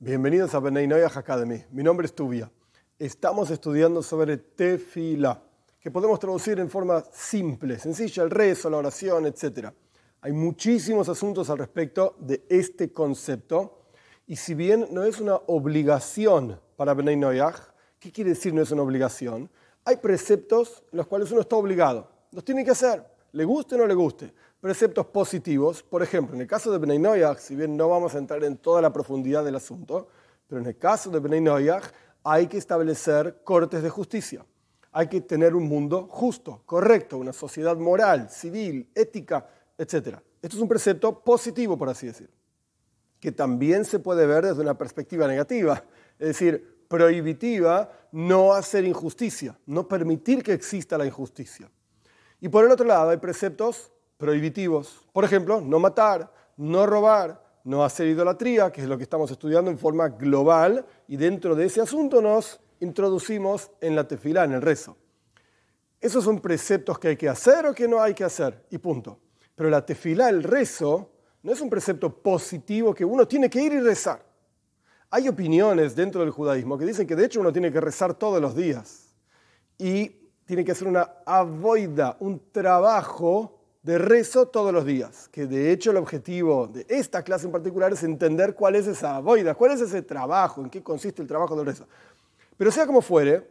[0.00, 1.64] Bienvenidos a Benay Noyaj Academy.
[1.72, 2.48] Mi nombre es Tubia.
[3.00, 5.42] Estamos estudiando sobre tefila,
[5.80, 9.70] que podemos traducir en forma simple, sencilla, el rezo, la oración, etc.
[10.20, 13.88] Hay muchísimos asuntos al respecto de este concepto.
[14.28, 17.56] Y si bien no es una obligación para Benay Noyaj,
[17.98, 19.50] ¿qué quiere decir no es una obligación?
[19.84, 22.08] Hay preceptos en los cuales uno está obligado.
[22.30, 25.82] Los tiene que hacer, le guste o no le guste preceptos positivos.
[25.82, 28.56] Por ejemplo, en el caso de Bnei Noyach, si bien no vamos a entrar en
[28.56, 30.08] toda la profundidad del asunto,
[30.46, 31.84] pero en el caso de Bnei Noyach
[32.24, 34.44] hay que establecer cortes de justicia.
[34.92, 40.18] Hay que tener un mundo justo, correcto, una sociedad moral, civil, ética, etc.
[40.42, 42.30] Esto es un precepto positivo, por así decir,
[43.20, 45.84] que también se puede ver desde una perspectiva negativa,
[46.18, 51.70] es decir, prohibitiva, no hacer injusticia, no permitir que exista la injusticia.
[52.40, 55.04] Y por el otro lado, hay preceptos prohibitivos.
[55.12, 59.70] Por ejemplo, no matar, no robar, no hacer idolatría, que es lo que estamos estudiando
[59.70, 64.62] en forma global, y dentro de ese asunto nos introducimos en la tefilá, en el
[64.62, 64.96] rezo.
[66.00, 69.18] Esos son preceptos que hay que hacer o que no hay que hacer, y punto.
[69.54, 71.10] Pero la tefilá, el rezo,
[71.42, 74.24] no es un precepto positivo que uno tiene que ir y rezar.
[75.10, 78.40] Hay opiniones dentro del judaísmo que dicen que de hecho uno tiene que rezar todos
[78.40, 79.08] los días
[79.78, 80.17] y
[80.48, 85.90] tiene que hacer una avoida, un trabajo de rezo todos los días, que de hecho
[85.90, 89.82] el objetivo de esta clase en particular es entender cuál es esa boida, cuál es
[89.82, 91.86] ese trabajo, en qué consiste el trabajo del rezo.
[92.56, 93.46] Pero sea como fuere,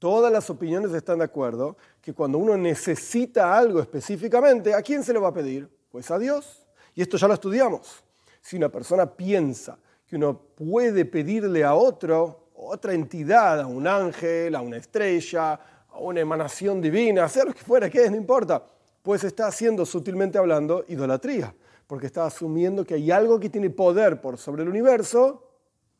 [0.00, 5.12] todas las opiniones están de acuerdo que cuando uno necesita algo específicamente, ¿a quién se
[5.12, 5.68] lo va a pedir?
[5.88, 6.66] Pues a Dios.
[6.96, 8.02] Y esto ya lo estudiamos.
[8.40, 14.56] Si una persona piensa que uno puede pedirle a otro, otra entidad, a un ángel,
[14.56, 18.62] a una estrella, una emanación divina, sea lo que fuera, que es, no importa
[19.08, 21.54] pues está haciendo sutilmente hablando idolatría,
[21.86, 25.48] porque está asumiendo que hay algo que tiene poder por sobre el universo,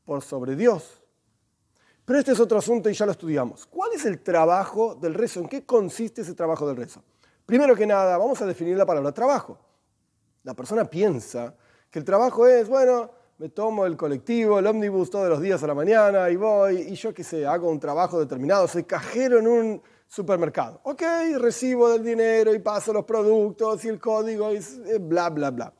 [0.04, 1.00] por sobre Dios.
[2.04, 3.66] Pero este es otro asunto y ya lo estudiamos.
[3.66, 5.40] ¿Cuál es el trabajo del rezo?
[5.40, 7.02] ¿En qué consiste ese trabajo del rezo?
[7.46, 9.58] Primero que nada, vamos a definir la palabra trabajo.
[10.42, 11.54] La persona piensa
[11.90, 15.68] que el trabajo es, bueno, me tomo el colectivo, el ómnibus todos los días a
[15.68, 19.46] la mañana y voy, y yo qué sé, hago un trabajo determinado, soy cajero en
[19.46, 20.80] un supermercado.
[20.82, 21.02] Ok,
[21.38, 24.58] recibo del dinero y paso los productos y el código y
[25.00, 25.72] bla, bla, bla.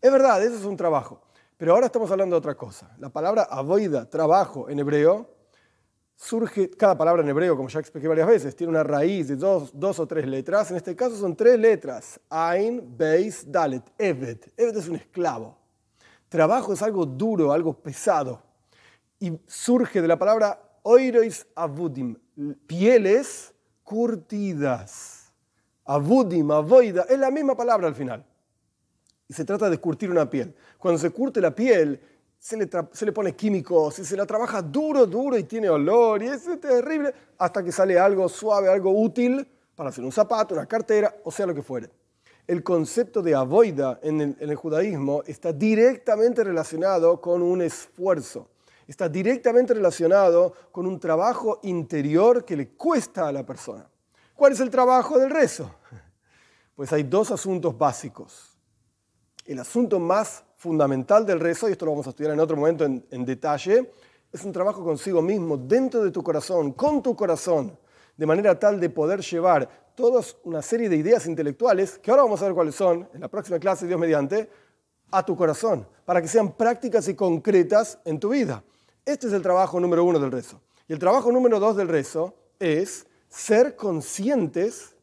[0.00, 1.20] Es verdad, eso es un trabajo.
[1.58, 2.94] Pero ahora estamos hablando de otra cosa.
[2.98, 5.28] La palabra avoida, trabajo en hebreo,
[6.14, 9.70] surge, cada palabra en hebreo, como ya expliqué varias veces, tiene una raíz de dos,
[9.74, 10.70] dos o tres letras.
[10.70, 12.18] En este caso son tres letras.
[12.30, 14.38] Ain, Beis, Dalet, Eved.
[14.56, 15.65] Eved es un esclavo.
[16.28, 18.42] Trabajo es algo duro, algo pesado.
[19.18, 22.16] Y surge de la palabra oirois avudim,
[22.66, 25.32] pieles curtidas.
[25.84, 28.24] Abudim, avoida, es la misma palabra al final.
[29.28, 30.54] Y se trata de curtir una piel.
[30.78, 32.00] Cuando se curte la piel,
[32.38, 36.22] se le, se le pone químicos y se la trabaja duro, duro y tiene olor
[36.22, 40.66] y es terrible hasta que sale algo suave, algo útil para hacer un zapato, una
[40.66, 41.90] cartera, o sea lo que fuere.
[42.46, 48.48] El concepto de avoida en el, judaísmo está directamente relacionado con un esfuerzo
[48.86, 53.88] está directamente relacionado con un trabajo interior que le cuesta a la persona.
[54.34, 55.70] ¿Cuál es el trabajo del rezo?
[56.76, 58.54] Pues hay dos asuntos básicos.
[59.46, 62.84] El asunto más fundamental del rezo, y esto lo vamos a estudiar en otro momento
[62.84, 63.90] en, en detalle,
[64.30, 67.78] es un trabajo consigo mismo, dentro de tu corazón, con tu corazón,
[68.14, 72.40] de manera tal de poder llevar toda una serie de ideas intelectuales, que ahora vamos
[72.42, 74.48] a ver cuáles son, en la próxima clase, Dios mediante,
[75.10, 78.62] a tu corazón, para que sean prácticas y concretas en tu vida.
[79.04, 80.60] Este es el trabajo número uno del rezo.
[80.86, 84.94] Y el trabajo número dos del rezo es ser conscientes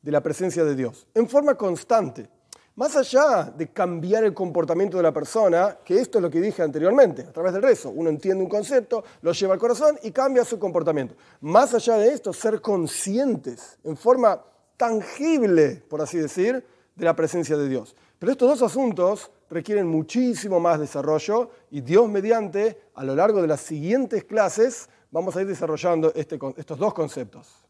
[0.00, 2.28] de la presencia de Dios, en forma constante.
[2.74, 6.62] Más allá de cambiar el comportamiento de la persona, que esto es lo que dije
[6.62, 10.42] anteriormente, a través del rezo, uno entiende un concepto, lo lleva al corazón y cambia
[10.42, 11.14] su comportamiento.
[11.42, 14.42] Más allá de esto, ser conscientes en forma
[14.78, 17.94] tangible, por así decir, de la presencia de Dios.
[18.18, 23.48] Pero estos dos asuntos requieren muchísimo más desarrollo y Dios mediante, a lo largo de
[23.48, 27.62] las siguientes clases, vamos a ir desarrollando este estos dos conceptos.